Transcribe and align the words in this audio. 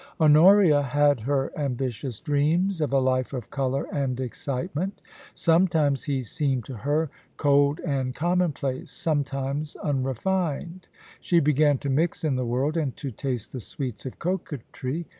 Honoria 0.19 0.81
had 0.81 1.19
her 1.19 1.51
ambitious 1.55 2.19
dreams 2.19 2.81
of 2.81 2.91
a 2.91 2.97
life 2.97 3.33
of 3.33 3.51
colour 3.51 3.85
and 3.93 4.19
excitement 4.19 4.99
Sometimes 5.35 6.05
he 6.05 6.23
seemed 6.23 6.65
to 6.65 6.77
her 6.77 7.11
cold 7.37 7.79
and 7.81 8.15
commonplace, 8.15 8.89
some 8.89 9.23
times 9.23 9.75
unrefined. 9.75 10.87
She 11.19 11.39
began 11.39 11.77
to 11.77 11.89
mix 11.91 12.23
in 12.23 12.35
the 12.35 12.47
world 12.47 12.77
and 12.77 12.97
to 12.97 13.11
taste 13.11 13.51
the 13.53 13.59
sweets 13.59 14.07
of 14.07 14.17
coquetry. 14.17 15.05